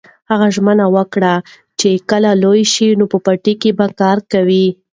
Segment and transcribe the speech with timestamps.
[0.31, 1.33] هغه ژمنه وکړه
[1.79, 4.67] چې کله لوی شي نو په پټي کې به کار کوي.